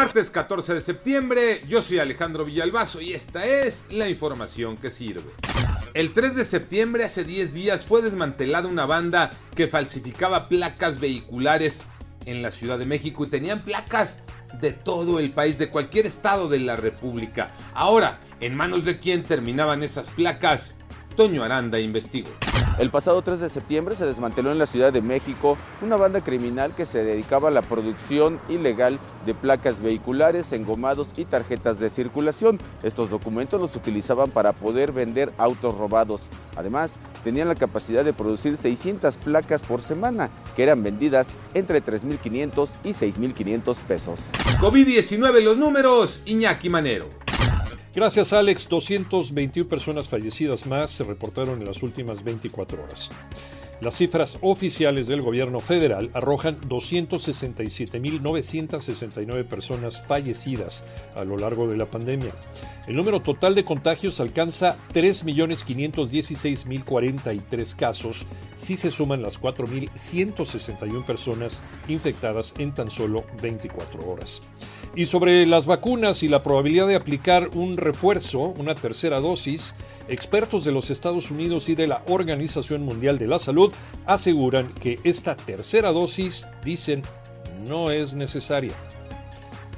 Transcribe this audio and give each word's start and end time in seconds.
Martes 0.00 0.30
14 0.30 0.74
de 0.74 0.80
septiembre, 0.80 1.64
yo 1.66 1.82
soy 1.82 1.98
Alejandro 1.98 2.44
Villalbazo 2.44 3.00
y 3.00 3.14
esta 3.14 3.44
es 3.44 3.84
la 3.90 4.08
información 4.08 4.76
que 4.76 4.92
sirve. 4.92 5.32
El 5.92 6.12
3 6.12 6.36
de 6.36 6.44
septiembre, 6.44 7.02
hace 7.02 7.24
10 7.24 7.52
días, 7.52 7.84
fue 7.84 8.00
desmantelada 8.00 8.68
una 8.68 8.86
banda 8.86 9.32
que 9.56 9.66
falsificaba 9.66 10.48
placas 10.48 11.00
vehiculares 11.00 11.82
en 12.26 12.42
la 12.42 12.52
Ciudad 12.52 12.78
de 12.78 12.86
México 12.86 13.24
y 13.24 13.28
tenían 13.28 13.64
placas 13.64 14.22
de 14.60 14.70
todo 14.70 15.18
el 15.18 15.32
país, 15.32 15.58
de 15.58 15.68
cualquier 15.68 16.06
estado 16.06 16.48
de 16.48 16.60
la 16.60 16.76
República. 16.76 17.50
Ahora, 17.74 18.20
¿en 18.38 18.54
manos 18.54 18.84
de 18.84 19.00
quién 19.00 19.24
terminaban 19.24 19.82
esas 19.82 20.10
placas? 20.10 20.77
Toño 21.18 21.42
Aranda 21.42 21.80
investigó. 21.80 22.28
El 22.78 22.90
pasado 22.90 23.22
3 23.22 23.40
de 23.40 23.48
septiembre 23.48 23.96
se 23.96 24.06
desmanteló 24.06 24.52
en 24.52 24.58
la 24.58 24.66
Ciudad 24.66 24.92
de 24.92 25.02
México 25.02 25.58
una 25.82 25.96
banda 25.96 26.20
criminal 26.20 26.72
que 26.76 26.86
se 26.86 27.02
dedicaba 27.02 27.48
a 27.48 27.50
la 27.50 27.62
producción 27.62 28.38
ilegal 28.48 29.00
de 29.26 29.34
placas 29.34 29.82
vehiculares, 29.82 30.52
engomados 30.52 31.08
y 31.16 31.24
tarjetas 31.24 31.80
de 31.80 31.90
circulación. 31.90 32.60
Estos 32.84 33.10
documentos 33.10 33.60
los 33.60 33.74
utilizaban 33.74 34.30
para 34.30 34.52
poder 34.52 34.92
vender 34.92 35.32
autos 35.38 35.76
robados. 35.76 36.20
Además, 36.54 36.92
tenían 37.24 37.48
la 37.48 37.56
capacidad 37.56 38.04
de 38.04 38.12
producir 38.12 38.56
600 38.56 39.16
placas 39.16 39.60
por 39.62 39.82
semana, 39.82 40.30
que 40.54 40.62
eran 40.62 40.84
vendidas 40.84 41.30
entre 41.52 41.82
3.500 41.82 42.68
y 42.84 42.90
6.500 42.90 43.74
pesos. 43.88 44.20
COVID-19 44.60 45.42
los 45.42 45.58
números, 45.58 46.20
Iñaki 46.26 46.70
Manero. 46.70 47.27
Gracias 47.98 48.32
Alex, 48.32 48.68
221 48.68 49.68
personas 49.68 50.08
fallecidas 50.08 50.66
más 50.66 50.92
se 50.92 51.02
reportaron 51.02 51.58
en 51.58 51.66
las 51.66 51.82
últimas 51.82 52.22
24 52.22 52.80
horas. 52.80 53.10
Las 53.80 53.96
cifras 53.96 54.38
oficiales 54.40 55.06
del 55.06 55.22
gobierno 55.22 55.60
federal 55.60 56.10
arrojan 56.12 56.60
267.969 56.62 59.44
personas 59.44 60.04
fallecidas 60.04 60.82
a 61.14 61.22
lo 61.22 61.36
largo 61.36 61.68
de 61.68 61.76
la 61.76 61.86
pandemia. 61.86 62.32
El 62.88 62.96
número 62.96 63.22
total 63.22 63.54
de 63.54 63.64
contagios 63.64 64.18
alcanza 64.18 64.76
3.516.043 64.94 67.76
casos 67.76 68.26
si 68.56 68.76
se 68.76 68.90
suman 68.90 69.22
las 69.22 69.40
4.161 69.40 71.04
personas 71.04 71.62
infectadas 71.86 72.54
en 72.58 72.74
tan 72.74 72.90
solo 72.90 73.22
24 73.40 74.10
horas. 74.10 74.40
Y 74.96 75.06
sobre 75.06 75.46
las 75.46 75.66
vacunas 75.66 76.24
y 76.24 76.28
la 76.28 76.42
probabilidad 76.42 76.88
de 76.88 76.96
aplicar 76.96 77.50
un 77.54 77.76
refuerzo, 77.76 78.40
una 78.40 78.74
tercera 78.74 79.20
dosis, 79.20 79.76
expertos 80.08 80.64
de 80.64 80.72
los 80.72 80.90
Estados 80.90 81.30
Unidos 81.30 81.68
y 81.68 81.74
de 81.74 81.86
la 81.86 82.02
Organización 82.06 82.82
Mundial 82.82 83.18
de 83.18 83.26
la 83.26 83.38
Salud 83.38 83.72
aseguran 84.06 84.72
que 84.80 84.98
esta 85.04 85.36
tercera 85.36 85.92
dosis, 85.92 86.46
dicen, 86.64 87.02
no 87.66 87.90
es 87.90 88.14
necesaria. 88.14 88.72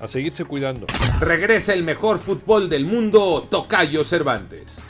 A 0.00 0.06
seguirse 0.06 0.44
cuidando. 0.44 0.86
Regresa 1.18 1.74
el 1.74 1.82
mejor 1.82 2.18
fútbol 2.18 2.68
del 2.68 2.84
mundo, 2.84 3.48
Tocayo 3.50 4.04
Cervantes. 4.04 4.84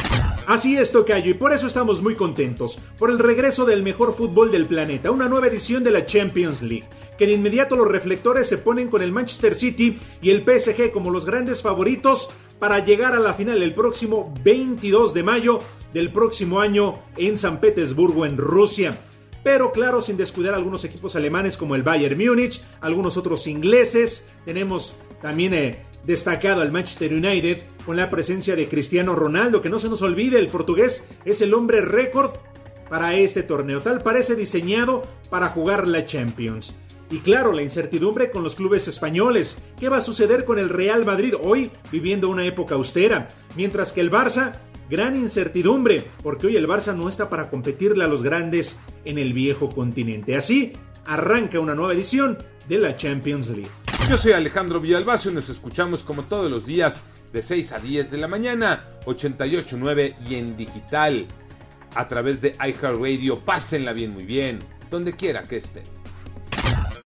Así 0.46 0.76
es, 0.76 0.92
Tocayo, 0.92 1.30
y 1.30 1.34
por 1.34 1.52
eso 1.52 1.66
estamos 1.66 2.02
muy 2.02 2.14
contentos, 2.14 2.78
por 2.98 3.10
el 3.10 3.18
regreso 3.18 3.64
del 3.64 3.82
mejor 3.82 4.14
fútbol 4.14 4.50
del 4.50 4.66
planeta, 4.66 5.10
una 5.10 5.28
nueva 5.28 5.46
edición 5.46 5.84
de 5.84 5.90
la 5.90 6.06
Champions 6.06 6.62
League, 6.62 6.88
que 7.18 7.26
de 7.26 7.34
inmediato 7.34 7.76
los 7.76 7.88
reflectores 7.88 8.48
se 8.48 8.58
ponen 8.58 8.88
con 8.88 9.02
el 9.02 9.12
Manchester 9.12 9.54
City 9.54 9.98
y 10.22 10.30
el 10.30 10.44
PSG 10.44 10.90
como 10.90 11.10
los 11.10 11.26
grandes 11.26 11.60
favoritos 11.60 12.30
para 12.58 12.84
llegar 12.84 13.14
a 13.14 13.20
la 13.20 13.34
final 13.34 13.62
el 13.62 13.74
próximo 13.74 14.34
22 14.42 15.14
de 15.14 15.22
mayo 15.22 15.60
del 15.92 16.12
próximo 16.12 16.60
año 16.60 17.00
en 17.16 17.38
San 17.38 17.60
Petersburgo, 17.60 18.26
en 18.26 18.36
Rusia. 18.36 18.98
Pero 19.42 19.72
claro, 19.72 20.00
sin 20.00 20.16
descuidar 20.16 20.54
algunos 20.54 20.84
equipos 20.84 21.16
alemanes 21.16 21.56
como 21.56 21.74
el 21.74 21.82
Bayern 21.82 22.18
Múnich, 22.18 22.60
algunos 22.80 23.16
otros 23.16 23.46
ingleses. 23.46 24.26
Tenemos 24.44 24.96
también 25.22 25.54
eh, 25.54 25.84
destacado 26.04 26.60
al 26.60 26.72
Manchester 26.72 27.12
United 27.12 27.62
con 27.86 27.96
la 27.96 28.10
presencia 28.10 28.56
de 28.56 28.68
Cristiano 28.68 29.14
Ronaldo, 29.14 29.62
que 29.62 29.70
no 29.70 29.78
se 29.78 29.88
nos 29.88 30.02
olvide, 30.02 30.38
el 30.38 30.48
portugués 30.48 31.06
es 31.24 31.40
el 31.40 31.54
hombre 31.54 31.80
récord 31.80 32.32
para 32.88 33.14
este 33.16 33.42
torneo. 33.42 33.80
Tal 33.80 34.02
parece 34.02 34.34
diseñado 34.34 35.04
para 35.30 35.48
jugar 35.48 35.86
la 35.86 36.04
Champions. 36.04 36.74
Y 37.10 37.20
claro, 37.20 37.52
la 37.52 37.62
incertidumbre 37.62 38.30
con 38.30 38.42
los 38.42 38.54
clubes 38.54 38.86
españoles. 38.86 39.56
¿Qué 39.78 39.88
va 39.88 39.98
a 39.98 40.02
suceder 40.02 40.44
con 40.44 40.58
el 40.58 40.68
Real 40.68 41.04
Madrid 41.04 41.34
hoy 41.40 41.70
viviendo 41.90 42.28
una 42.28 42.44
época 42.44 42.74
austera? 42.74 43.28
Mientras 43.56 43.92
que 43.92 44.02
el 44.02 44.10
Barça, 44.10 44.56
gran 44.90 45.16
incertidumbre, 45.16 46.04
porque 46.22 46.48
hoy 46.48 46.56
el 46.56 46.68
Barça 46.68 46.94
no 46.94 47.08
está 47.08 47.30
para 47.30 47.48
competirle 47.48 48.04
a 48.04 48.08
los 48.08 48.22
grandes 48.22 48.78
en 49.04 49.18
el 49.18 49.32
viejo 49.32 49.70
continente. 49.70 50.36
Así, 50.36 50.74
arranca 51.06 51.60
una 51.60 51.74
nueva 51.74 51.94
edición 51.94 52.38
de 52.68 52.78
la 52.78 52.96
Champions 52.96 53.48
League. 53.48 53.70
Yo 54.08 54.18
soy 54.18 54.32
Alejandro 54.32 54.80
Villalbacio 54.80 55.30
y 55.30 55.34
nos 55.34 55.48
escuchamos 55.48 56.02
como 56.02 56.24
todos 56.24 56.50
los 56.50 56.66
días 56.66 57.00
de 57.32 57.42
6 57.42 57.72
a 57.72 57.78
10 57.78 58.10
de 58.10 58.18
la 58.18 58.28
mañana, 58.28 58.84
88.9 59.06 60.14
y 60.28 60.34
en 60.36 60.56
digital 60.56 61.26
a 61.94 62.06
través 62.06 62.40
de 62.40 62.54
iHeartRadio. 62.54 63.40
Pásenla 63.44 63.92
bien, 63.92 64.12
muy 64.12 64.24
bien, 64.24 64.60
donde 64.90 65.14
quiera 65.14 65.42
que 65.44 65.56
estén. 65.56 65.97